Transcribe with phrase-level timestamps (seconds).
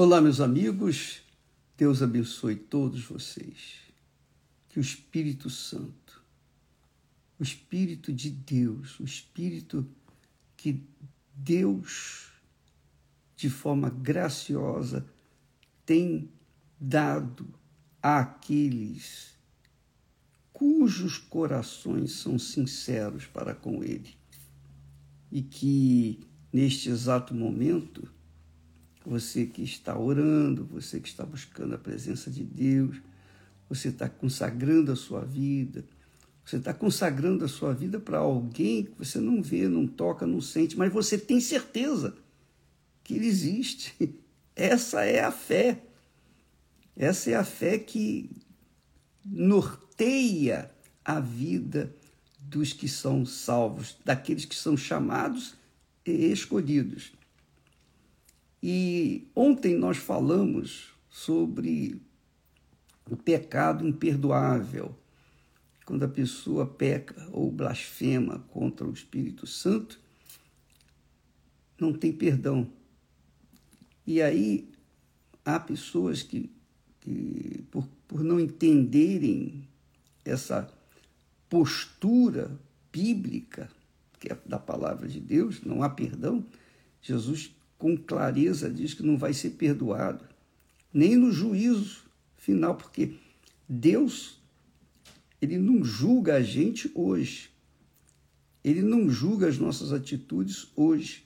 [0.00, 1.22] Olá, meus amigos,
[1.76, 3.80] Deus abençoe todos vocês.
[4.68, 6.22] Que o Espírito Santo,
[7.36, 9.84] o Espírito de Deus, o Espírito
[10.56, 10.86] que
[11.34, 12.30] Deus,
[13.34, 15.04] de forma graciosa,
[15.84, 16.30] tem
[16.78, 17.52] dado
[18.00, 19.34] àqueles
[20.52, 24.14] cujos corações são sinceros para com Ele.
[25.32, 26.20] E que,
[26.52, 28.08] neste exato momento,
[29.08, 33.00] você que está orando, você que está buscando a presença de Deus,
[33.68, 35.84] você está consagrando a sua vida,
[36.44, 40.40] você está consagrando a sua vida para alguém que você não vê, não toca, não
[40.40, 42.16] sente, mas você tem certeza
[43.02, 43.94] que ele existe.
[44.54, 45.82] Essa é a fé.
[46.96, 48.30] Essa é a fé que
[49.24, 50.70] norteia
[51.04, 51.94] a vida
[52.38, 55.54] dos que são salvos, daqueles que são chamados
[56.04, 57.12] e escolhidos.
[58.62, 62.00] E ontem nós falamos sobre
[63.10, 64.94] o pecado imperdoável.
[65.84, 69.98] Quando a pessoa peca ou blasfema contra o Espírito Santo,
[71.80, 72.70] não tem perdão.
[74.06, 74.70] E aí
[75.44, 76.50] há pessoas que,
[77.00, 79.66] que por, por não entenderem
[80.24, 80.70] essa
[81.48, 82.58] postura
[82.92, 83.70] bíblica,
[84.18, 86.44] que é da palavra de Deus, não há perdão,
[87.00, 90.24] Jesus com clareza diz que não vai ser perdoado,
[90.92, 92.02] nem no juízo
[92.36, 93.14] final, porque
[93.68, 94.40] Deus,
[95.40, 97.50] ele não julga a gente hoje.
[98.64, 101.24] Ele não julga as nossas atitudes hoje.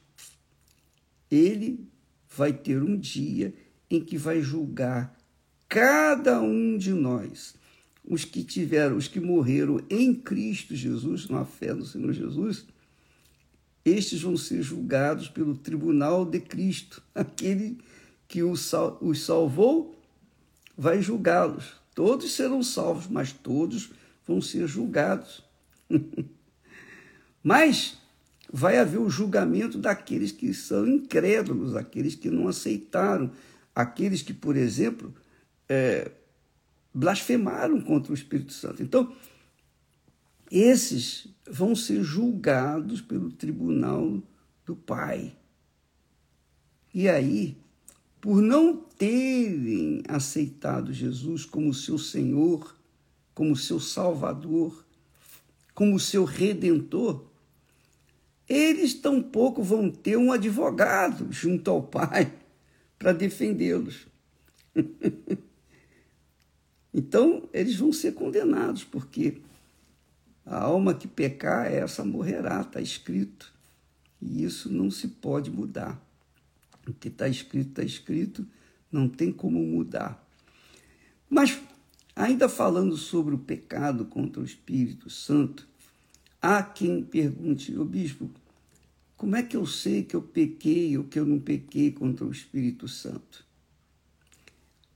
[1.30, 1.88] Ele
[2.28, 3.54] vai ter um dia
[3.90, 5.16] em que vai julgar
[5.68, 7.54] cada um de nós.
[8.04, 12.66] Os que tiveram, os que morreram em Cristo Jesus, na fé no Senhor Jesus,
[13.84, 17.02] estes vão ser julgados pelo tribunal de Cristo.
[17.14, 17.78] Aquele
[18.28, 18.70] que os
[19.16, 19.94] salvou
[20.76, 21.74] vai julgá-los.
[21.94, 23.90] Todos serão salvos, mas todos
[24.26, 25.42] vão ser julgados.
[27.42, 27.98] mas
[28.52, 33.30] vai haver o julgamento daqueles que são incrédulos, aqueles que não aceitaram,
[33.74, 35.14] aqueles que, por exemplo,
[35.68, 36.10] é,
[36.94, 38.82] blasfemaram contra o Espírito Santo.
[38.82, 39.12] Então,
[40.60, 44.22] esses vão ser julgados pelo tribunal
[44.66, 45.34] do Pai.
[46.92, 47.56] E aí,
[48.20, 52.76] por não terem aceitado Jesus como seu Senhor,
[53.34, 54.84] como seu Salvador,
[55.74, 57.24] como seu Redentor,
[58.46, 62.30] eles tampouco vão ter um advogado junto ao Pai
[62.98, 64.06] para defendê-los.
[66.92, 69.40] então, eles vão ser condenados, porque
[70.44, 73.52] a alma que pecar, essa morrerá, está escrito.
[74.20, 76.00] E isso não se pode mudar.
[76.86, 78.46] O que está escrito, está escrito,
[78.90, 80.22] não tem como mudar.
[81.30, 81.60] Mas,
[82.14, 85.66] ainda falando sobre o pecado contra o Espírito Santo,
[86.40, 88.30] há quem pergunte, o bispo,
[89.16, 92.32] como é que eu sei que eu pequei ou que eu não pequei contra o
[92.32, 93.46] Espírito Santo?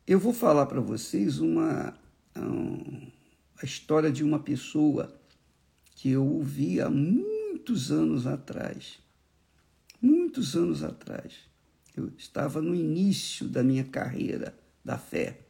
[0.05, 1.95] Eu vou falar para vocês uma,
[2.35, 3.13] uma,
[3.63, 5.17] a história de uma pessoa
[5.97, 8.99] que eu ouvi há muitos anos atrás.
[10.01, 11.33] Muitos anos atrás.
[11.97, 14.55] Eu estava no início da minha carreira
[14.85, 15.41] da fé.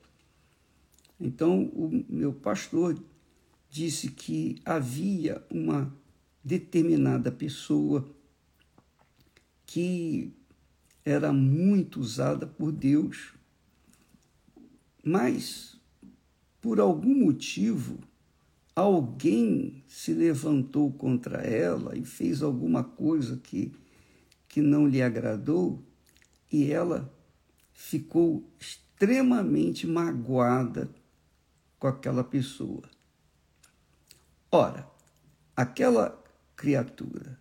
[1.20, 2.96] Então, o meu pastor
[3.68, 5.92] disse que havia uma
[6.44, 8.08] determinada pessoa
[9.66, 10.32] que
[11.04, 13.34] era muito usada por Deus,
[15.02, 15.76] mas
[16.60, 17.98] por algum motivo
[18.76, 23.74] alguém se levantou contra ela e fez alguma coisa que,
[24.46, 25.82] que não lhe agradou
[26.52, 27.10] e ela
[27.72, 30.90] ficou extremamente magoada
[31.78, 32.82] com aquela pessoa.
[34.52, 34.86] Ora,
[35.56, 36.22] aquela
[36.54, 37.40] criatura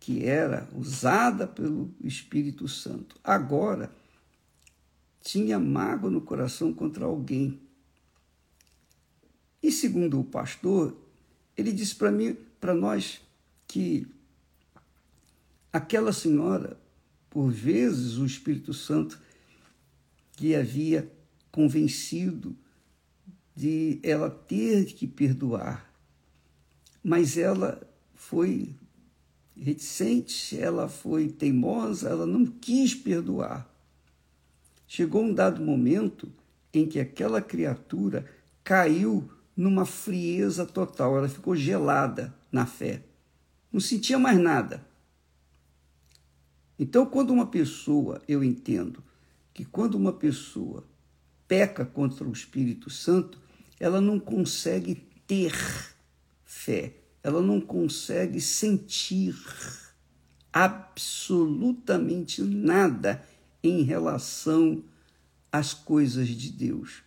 [0.00, 3.90] que era usada pelo Espírito Santo, agora
[5.20, 7.63] tinha mágoa no coração contra alguém
[9.64, 10.94] e segundo o pastor,
[11.56, 13.22] ele disse para mim, para nós,
[13.66, 14.06] que
[15.72, 16.78] aquela senhora,
[17.30, 19.18] por vezes o Espírito Santo
[20.38, 21.10] lhe havia
[21.50, 22.54] convencido
[23.56, 25.90] de ela ter que perdoar,
[27.02, 28.76] mas ela foi
[29.56, 33.66] reticente, ela foi teimosa, ela não quis perdoar.
[34.86, 36.30] Chegou um dado momento
[36.70, 38.30] em que aquela criatura
[38.62, 41.16] caiu numa frieza total.
[41.16, 43.02] Ela ficou gelada na fé.
[43.72, 44.86] Não sentia mais nada.
[46.78, 49.02] Então, quando uma pessoa, eu entendo,
[49.52, 50.84] que quando uma pessoa
[51.46, 53.38] peca contra o Espírito Santo,
[53.78, 54.94] ela não consegue
[55.26, 55.54] ter
[56.44, 59.36] fé, ela não consegue sentir
[60.52, 63.24] absolutamente nada
[63.62, 64.82] em relação
[65.50, 67.02] às coisas de Deus.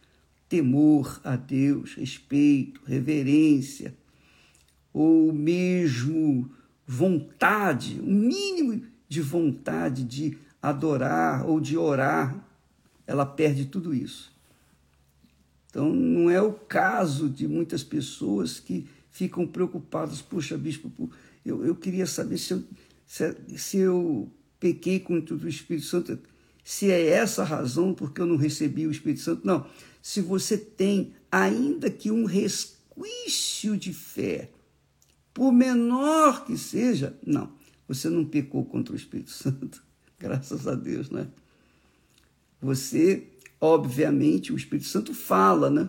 [0.50, 3.94] Temor a Deus, respeito, reverência,
[4.94, 6.50] ou mesmo
[6.86, 12.44] vontade, um mínimo de vontade de adorar ou de orar,
[13.06, 14.32] ela perde tudo isso.
[15.70, 20.22] Então, não é o caso de muitas pessoas que ficam preocupadas.
[20.22, 21.10] Puxa, bispo,
[21.46, 22.64] eu, eu queria saber se eu,
[23.06, 26.18] se, se eu pequei contra o Espírito Santo,
[26.68, 29.48] se é essa a razão porque eu não recebi o Espírito Santo.
[29.48, 29.66] Não.
[30.02, 34.52] Se você tem, ainda que um resquício de fé,
[35.34, 37.54] por menor que seja, não,
[37.88, 39.82] você não pecou contra o Espírito Santo,
[40.20, 41.30] graças a Deus, né?
[42.62, 43.30] Você,
[43.62, 45.88] obviamente, o Espírito Santo fala, né?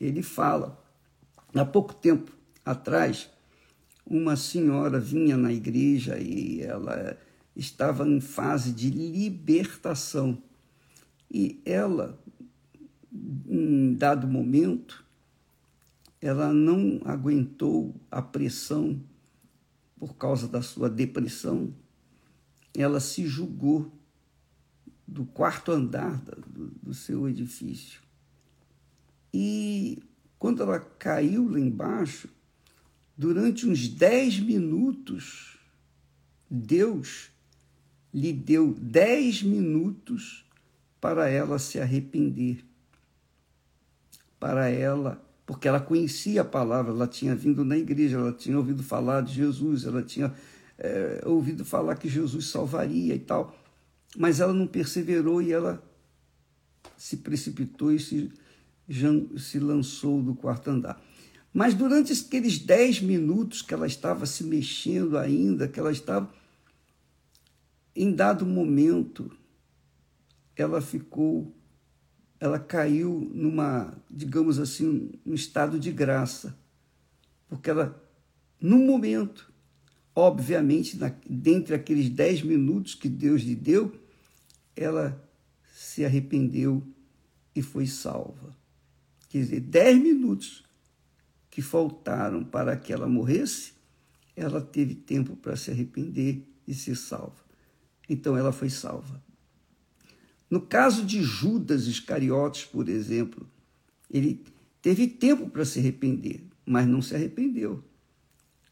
[0.00, 0.82] Ele fala.
[1.54, 2.32] Há pouco tempo
[2.64, 3.28] atrás,
[4.06, 7.18] uma senhora vinha na igreja e ela
[7.58, 10.40] estava em fase de libertação.
[11.28, 12.18] E ela,
[13.12, 15.04] em dado momento,
[16.20, 19.02] ela não aguentou a pressão
[19.98, 21.74] por causa da sua depressão.
[22.76, 23.92] Ela se julgou
[25.06, 28.00] do quarto andar do, do seu edifício.
[29.34, 30.00] E
[30.38, 32.28] quando ela caiu lá embaixo,
[33.16, 35.58] durante uns dez minutos,
[36.48, 37.30] Deus
[38.12, 40.44] lhe deu dez minutos
[41.00, 42.64] para ela se arrepender,
[44.38, 48.82] para ela porque ela conhecia a palavra, ela tinha vindo na igreja, ela tinha ouvido
[48.82, 50.30] falar de Jesus, ela tinha
[50.76, 53.56] é, ouvido falar que Jesus salvaria e tal,
[54.14, 55.82] mas ela não perseverou e ela
[56.98, 58.30] se precipitou e se,
[59.38, 61.02] se lançou do quarto andar.
[61.50, 66.30] Mas durante aqueles dez minutos que ela estava se mexendo ainda, que ela estava,
[68.02, 69.30] em dado momento,
[70.56, 71.54] ela ficou
[72.40, 76.56] ela caiu numa, digamos assim, um estado de graça,
[77.48, 78.00] porque ela,
[78.60, 79.52] num momento,
[80.14, 83.92] obviamente, na, dentre aqueles dez minutos que Deus lhe deu,
[84.76, 85.20] ela
[85.74, 86.86] se arrependeu
[87.54, 88.56] e foi salva.
[89.28, 90.64] Quer dizer, dez minutos
[91.50, 93.72] que faltaram para que ela morresse,
[94.36, 97.47] ela teve tempo para se arrepender e ser salva.
[98.08, 99.22] Então ela foi salva.
[100.50, 103.46] No caso de Judas Iscariotes, por exemplo,
[104.10, 104.42] ele
[104.80, 107.84] teve tempo para se arrepender, mas não se arrependeu.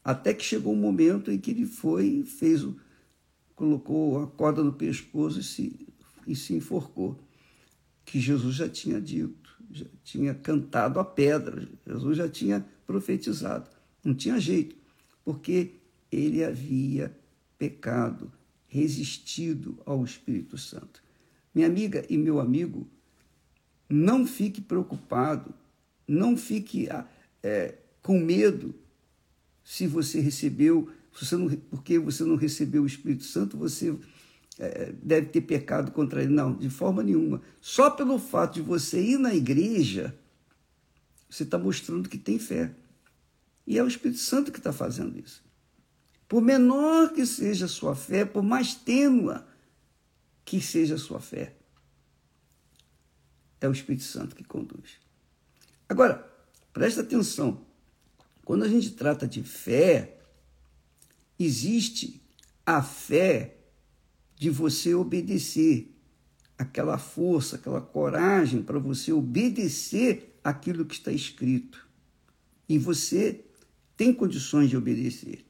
[0.03, 2.77] Até que chegou um momento em que ele foi, fez o,
[3.55, 5.89] colocou a corda no pescoço e se,
[6.27, 7.21] e se enforcou.
[8.05, 13.69] Que Jesus já tinha dito, já tinha cantado a pedra, Jesus já tinha profetizado.
[14.05, 14.77] Não tinha jeito,
[15.25, 15.73] porque
[16.11, 17.19] ele havia
[17.59, 18.31] pecado,
[18.69, 21.03] resistido ao Espírito Santo.
[21.55, 22.87] Minha amiga e meu amigo,
[23.89, 25.55] não fique preocupado,
[26.07, 27.07] não fique ah,
[27.43, 28.75] é, com medo
[29.65, 33.97] se você recebeu, se você não, porque você não recebeu o Espírito Santo, você
[34.59, 36.33] é, deve ter pecado contra ele.
[36.33, 37.43] Não, de forma nenhuma.
[37.61, 40.15] Só pelo fato de você ir na igreja,
[41.29, 42.73] você está mostrando que tem fé.
[43.67, 45.45] E é o Espírito Santo que está fazendo isso.
[46.29, 49.47] Por menor que seja a sua fé, por mais tênua
[50.45, 51.56] que seja a sua fé.
[53.61, 54.99] É o Espírito Santo que conduz.
[55.89, 56.29] Agora,
[56.73, 57.65] presta atenção.
[58.45, 60.19] Quando a gente trata de fé,
[61.39, 62.23] existe
[62.65, 63.56] a fé
[64.37, 65.93] de você obedecer,
[66.59, 71.87] aquela força, aquela coragem para você obedecer aquilo que está escrito.
[72.69, 73.45] E você
[73.97, 75.45] tem condições de obedecer.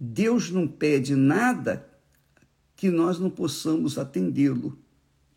[0.00, 1.86] Deus não pede nada
[2.74, 4.78] que nós não possamos atendê-lo.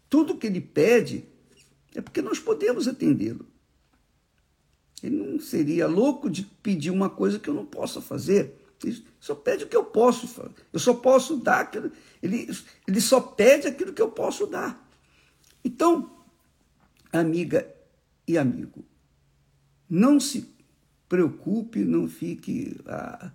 [0.10, 1.26] Tudo que ele pede
[1.94, 3.46] é porque nós podemos atendê-lo.
[5.04, 8.56] Ele não seria louco de pedir uma coisa que eu não possa fazer.
[8.82, 10.54] Ele só pede o que eu posso fazer.
[10.72, 11.92] Eu só posso dar aquilo.
[12.22, 12.48] Ele,
[12.88, 14.90] ele só pede aquilo que eu posso dar.
[15.64, 16.24] Então,
[17.12, 17.70] amiga
[18.26, 18.86] e amigo,
[19.90, 20.54] não se
[21.10, 23.32] preocupe, não fique ah,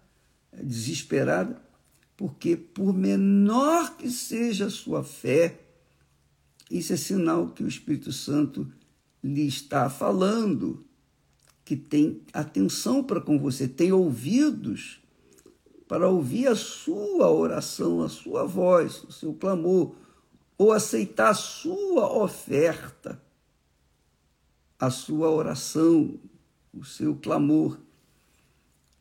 [0.63, 1.57] desesperado
[2.19, 5.61] porque por menor que seja a sua fé,
[6.69, 8.71] isso é sinal que o Espírito Santo
[9.23, 10.85] lhe está falando,
[11.65, 15.01] que tem atenção para com você, tem ouvidos
[15.87, 19.95] para ouvir a sua oração, a sua voz, o seu clamor,
[20.59, 23.23] ou aceitar a sua oferta,
[24.77, 26.19] a sua oração,
[26.75, 27.79] o seu clamor.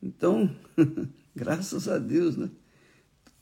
[0.04, 0.56] Então,
[1.38, 2.50] graças a Deus, né?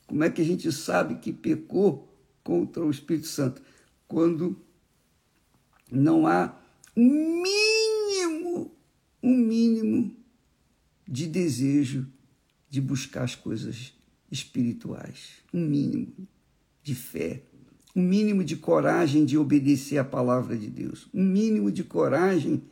[0.06, 3.62] Como é que a gente sabe que pecou contra o Espírito Santo?
[4.06, 4.56] Quando
[5.90, 6.54] não há
[6.94, 8.70] um mínimo,
[9.22, 10.14] um mínimo
[11.08, 12.06] de desejo
[12.68, 13.94] de buscar as coisas
[14.30, 16.28] espirituais, um mínimo
[16.82, 17.42] de fé,
[17.94, 22.62] um mínimo de coragem de obedecer à palavra de Deus, um mínimo de coragem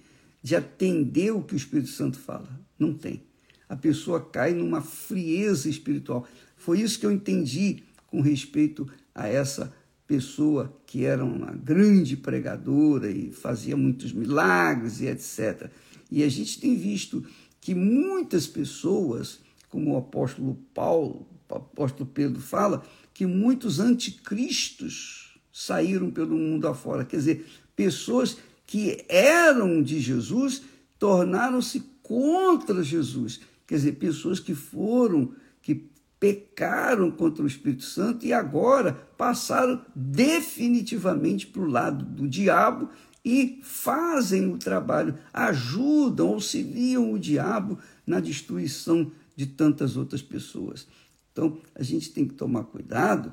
[0.43, 2.61] de atender o que o Espírito Santo fala.
[2.79, 3.23] Não tem.
[3.69, 6.27] A pessoa cai numa frieza espiritual.
[6.57, 9.73] Foi isso que eu entendi com respeito a essa
[10.07, 15.71] pessoa que era uma grande pregadora e fazia muitos milagres e etc.
[16.11, 17.25] E a gente tem visto
[17.61, 26.11] que muitas pessoas, como o apóstolo Paulo, o apóstolo Pedro fala, que muitos anticristos saíram
[26.11, 27.05] pelo mundo afora.
[27.05, 30.63] Quer dizer, pessoas que eram de Jesus
[30.99, 33.41] tornaram-se contra Jesus.
[33.67, 35.91] Quer dizer, pessoas que foram, que
[36.21, 42.89] pecaram contra o Espírito Santo e agora passaram definitivamente para o lado do diabo
[43.25, 50.87] e fazem o trabalho, ajudam, auxiliam o diabo na destruição de tantas outras pessoas.
[51.33, 53.33] Então, a gente tem que tomar cuidado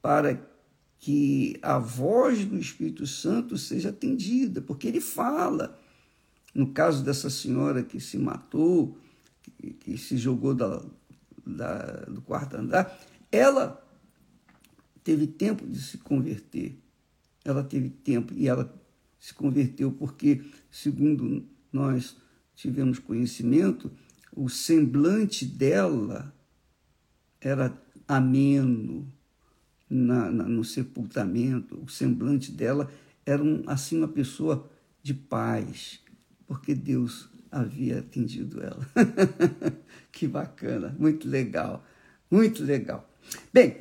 [0.00, 0.40] para
[0.98, 5.78] que a voz do Espírito Santo seja atendida, porque ele fala.
[6.54, 8.96] No caso dessa senhora que se matou,
[9.80, 10.82] que, se jogou da,
[11.46, 12.98] da, do quarto andar,
[13.30, 13.82] ela
[15.02, 16.78] teve tempo de se converter.
[17.44, 18.72] Ela teve tempo e ela
[19.18, 22.16] se converteu porque, segundo nós
[22.54, 23.90] tivemos conhecimento,
[24.34, 26.34] o semblante dela
[27.40, 29.12] era ameno
[29.88, 32.90] na, na, no sepultamento, o semblante dela
[33.26, 34.70] era um, assim uma pessoa
[35.02, 36.00] de paz,
[36.46, 38.88] porque Deus havia atendido ela.
[40.10, 41.84] que bacana, muito legal,
[42.30, 43.08] muito legal.
[43.52, 43.76] Bem,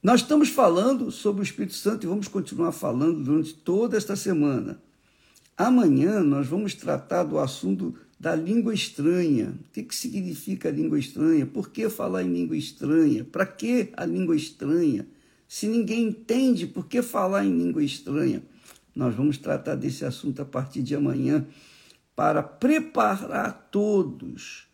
[0.00, 4.80] nós estamos falando sobre o Espírito Santo e vamos continuar falando durante toda esta semana.
[5.56, 9.54] Amanhã nós vamos tratar do assunto da língua estranha.
[9.60, 11.44] O que, que significa língua estranha?
[11.44, 13.24] Por que falar em língua estranha?
[13.24, 15.04] Para que a língua estranha?
[15.48, 18.42] Se ninguém entende, por que falar em língua estranha?
[18.94, 21.46] Nós vamos tratar desse assunto a partir de amanhã
[22.18, 24.66] para preparar todos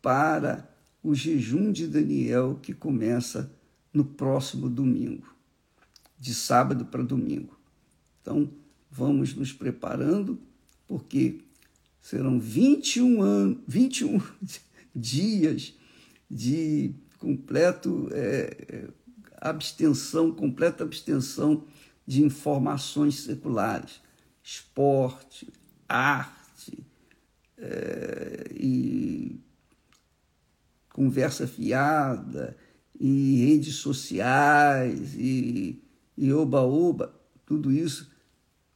[0.00, 0.70] para
[1.02, 3.52] o jejum de Daniel que começa
[3.92, 5.26] no próximo domingo,
[6.16, 7.58] de sábado para domingo.
[8.22, 8.48] Então,
[8.88, 10.38] vamos nos preparando,
[10.86, 11.40] porque
[12.00, 14.20] serão 21, anos, 21
[14.94, 15.74] dias
[16.30, 18.88] de completo é,
[19.40, 21.64] abstenção, completa abstenção
[22.06, 24.00] de informações seculares,
[24.40, 25.52] esporte,
[25.88, 26.45] arte
[27.58, 29.40] é, e
[30.92, 32.56] conversa fiada
[32.98, 35.82] e redes sociais e,
[36.16, 38.10] e oba-oba, tudo isso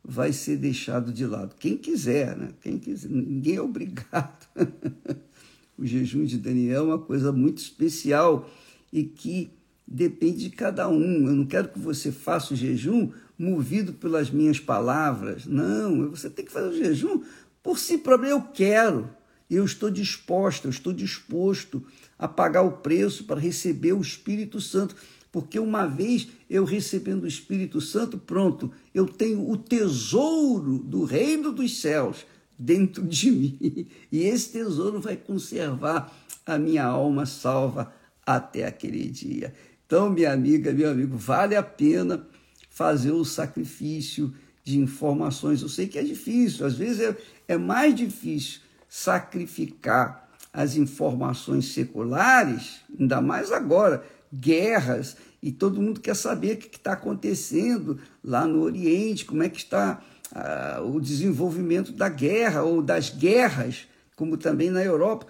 [0.04, 1.54] vai ser deixado de lado.
[1.56, 2.50] Quem quiser, né?
[2.60, 4.48] Quem quiser, ninguém é obrigado.
[5.78, 8.50] o jejum de Daniel é uma coisa muito especial
[8.92, 9.50] e que
[9.86, 11.26] depende de cada um.
[11.26, 15.46] Eu não quero que você faça o jejum movido pelas minhas palavras.
[15.46, 17.22] Não, você tem que fazer o jejum
[17.62, 18.30] por si próprio.
[18.30, 19.10] Eu quero,
[19.50, 21.84] eu estou disposto, eu estou disposto
[22.18, 24.94] a pagar o preço para receber o Espírito Santo
[25.32, 31.52] porque uma vez eu recebendo o Espírito Santo, pronto, eu tenho o tesouro do reino
[31.52, 32.26] dos céus
[32.58, 33.86] dentro de mim.
[34.10, 36.12] E esse tesouro vai conservar
[36.44, 37.92] a minha alma salva
[38.26, 39.54] até aquele dia.
[39.86, 42.26] Então, minha amiga, meu amigo, vale a pena
[42.68, 44.32] fazer o sacrifício
[44.64, 45.62] de informações.
[45.62, 47.16] Eu sei que é difícil, às vezes é,
[47.50, 56.14] é mais difícil sacrificar as informações seculares, ainda mais agora guerras e todo mundo quer
[56.14, 60.00] saber o que está acontecendo lá no Oriente, como é que está
[60.32, 65.26] ah, o desenvolvimento da guerra ou das guerras, como também na Europa.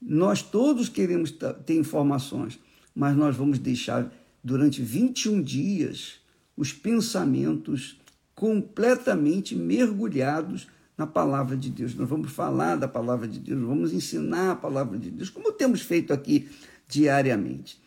[0.00, 1.32] Nós todos queremos
[1.66, 2.60] ter informações,
[2.94, 4.08] mas nós vamos deixar
[4.42, 6.20] durante 21 dias
[6.56, 8.00] os pensamentos
[8.36, 10.68] completamente mergulhados
[11.00, 11.94] na palavra de Deus.
[11.94, 15.80] Nós vamos falar da palavra de Deus, vamos ensinar a palavra de Deus, como temos
[15.80, 16.48] feito aqui
[16.88, 17.80] diariamente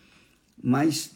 [0.64, 1.12] mas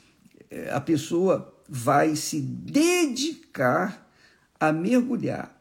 [0.49, 4.11] eh, a pessoa vai se dedicar
[4.59, 5.55] a mergulhar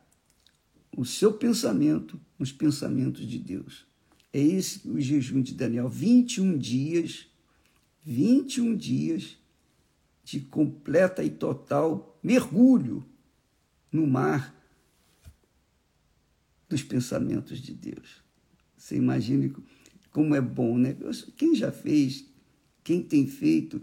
[0.96, 3.86] o seu pensamento nos pensamentos de Deus.
[4.32, 7.28] É esse o jejum de Daniel, 21 dias,
[8.04, 9.36] 21 dias
[10.24, 13.06] de completa e total mergulho
[13.92, 14.55] no mar
[16.68, 18.22] dos pensamentos de Deus.
[18.76, 19.54] Você imagine
[20.10, 20.96] como é bom, né?
[21.36, 22.24] Quem já fez,
[22.82, 23.82] quem tem feito,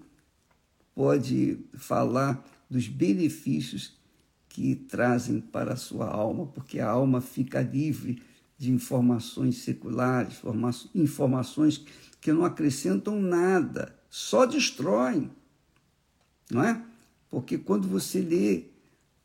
[0.96, 3.98] pode falar dos benefícios
[4.50, 8.22] que trazem para a sua alma, porque a alma fica livre
[8.58, 10.42] de informações seculares,
[10.94, 11.84] informações
[12.22, 15.30] que não acrescentam nada, só destroem,
[16.50, 16.82] não é?
[17.30, 18.66] Porque quando você lê,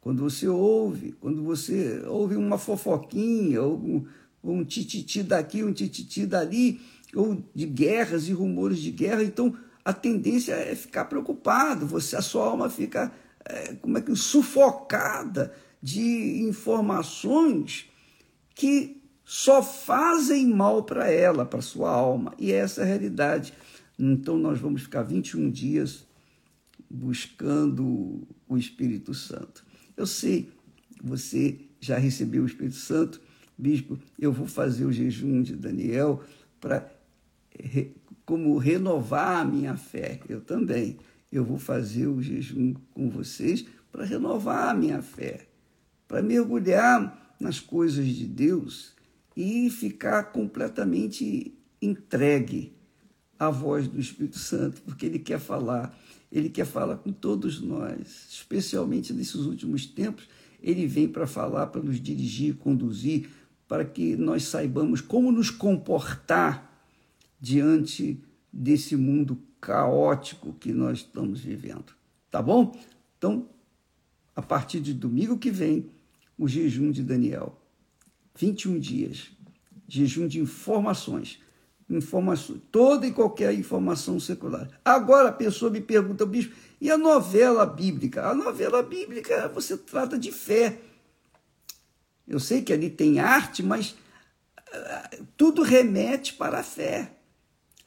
[0.01, 4.07] quando você ouve, quando você ouve uma fofoquinha, ou um,
[4.43, 6.81] um tititi daqui, um tititi dali,
[7.15, 12.23] ou de guerras e rumores de guerra, então a tendência é ficar preocupado, você a
[12.23, 13.13] sua alma fica
[13.45, 15.53] é, como é que sufocada
[15.83, 17.89] de informações
[18.55, 22.35] que só fazem mal para ela, para sua alma.
[22.39, 23.53] E essa é a realidade.
[23.99, 26.07] Então nós vamos ficar 21 dias
[26.91, 29.68] buscando o Espírito Santo.
[29.99, 30.49] Eu sei,
[31.03, 33.21] você já recebeu o Espírito Santo,
[33.59, 36.23] bispo, eu vou fazer o jejum de Daniel
[36.61, 36.89] para
[38.25, 40.21] como renovar a minha fé.
[40.29, 40.99] Eu também.
[41.33, 45.49] Eu vou fazer o jejum com vocês para renovar a minha fé,
[46.07, 48.95] para mergulhar nas coisas de Deus
[49.37, 52.73] e ficar completamente entregue
[53.37, 55.99] à voz do Espírito Santo, porque ele quer falar,
[56.31, 60.29] ele quer falar com todos nós, especialmente nesses últimos tempos,
[60.63, 63.31] ele vem para falar, para nos dirigir, conduzir,
[63.67, 66.83] para que nós saibamos como nos comportar
[67.41, 68.21] diante
[68.53, 71.93] desse mundo caótico que nós estamos vivendo.
[72.31, 72.79] Tá bom?
[73.17, 73.49] Então,
[74.35, 75.91] a partir de domingo que vem,
[76.39, 77.61] o jejum de Daniel.
[78.37, 79.31] 21 dias.
[79.89, 81.41] Jejum de informações.
[81.91, 84.69] Informações, toda e qualquer informação secular.
[84.85, 88.29] Agora a pessoa me pergunta, bispo, e a novela bíblica?
[88.29, 90.79] A novela bíblica você trata de fé.
[92.27, 97.15] Eu sei que ali tem arte, mas uh, tudo remete para a fé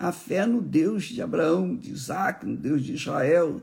[0.01, 3.61] a fé no Deus de Abraão, de Isaac, no Deus de Israel,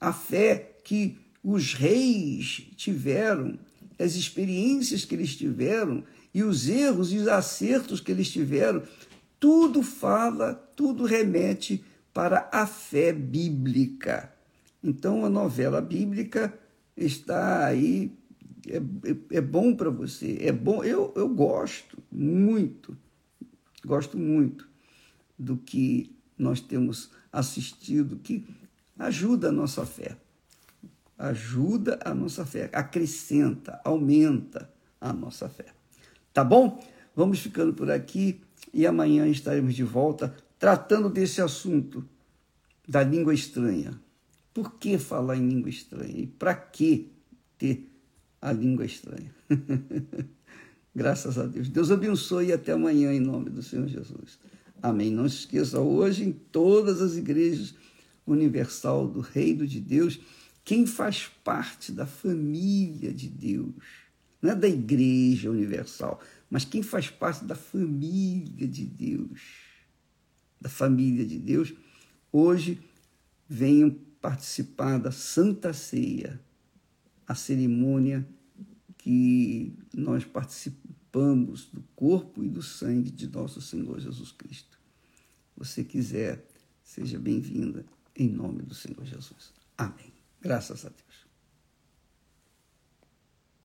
[0.00, 3.58] a fé que os reis tiveram,
[3.98, 8.84] as experiências que eles tiveram e os erros e os acertos que eles tiveram,
[9.40, 14.30] tudo fala, tudo remete para a fé bíblica.
[14.84, 16.52] Então a novela bíblica
[16.94, 18.12] está aí,
[18.68, 22.96] é, é, é bom para você, é bom, eu, eu gosto muito,
[23.84, 24.68] gosto muito
[25.38, 28.46] do que nós temos assistido, que
[28.98, 30.16] ajuda a nossa fé.
[31.16, 35.66] Ajuda a nossa fé, acrescenta, aumenta a nossa fé.
[36.32, 36.82] Tá bom?
[37.14, 38.40] Vamos ficando por aqui
[38.72, 42.04] e amanhã estaremos de volta tratando desse assunto
[42.86, 43.98] da língua estranha.
[44.52, 46.18] Por que falar em língua estranha?
[46.18, 47.12] E para que
[47.56, 47.88] ter
[48.40, 49.34] a língua estranha?
[50.94, 51.68] Graças a Deus.
[51.68, 54.38] Deus abençoe e até amanhã em nome do Senhor Jesus.
[54.82, 55.10] Amém.
[55.10, 57.74] Não se esqueça, hoje em todas as igrejas
[58.26, 60.20] universal do Reino de Deus,
[60.64, 63.72] quem faz parte da família de Deus,
[64.40, 69.40] não é da igreja universal, mas quem faz parte da família de Deus,
[70.60, 71.72] da família de Deus,
[72.32, 72.80] hoje
[73.48, 76.40] venham participar da Santa Ceia,
[77.26, 78.28] a cerimônia
[78.98, 84.78] que nós participamos do corpo e do sangue de nosso Senhor Jesus Cristo.
[85.56, 86.44] Você quiser,
[86.82, 87.86] seja bem-vinda
[88.16, 89.52] em nome do Senhor Jesus.
[89.78, 90.12] Amém.
[90.40, 91.09] Graças a Deus.